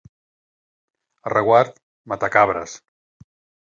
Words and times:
A 1.27 1.33
Reguard, 1.35 1.79
matacabres. 2.15 2.79